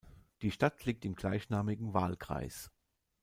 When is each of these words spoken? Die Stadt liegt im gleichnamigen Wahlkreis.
Die 0.41 0.49
Stadt 0.49 0.83
liegt 0.85 1.05
im 1.05 1.13
gleichnamigen 1.13 1.93
Wahlkreis. 1.93 2.71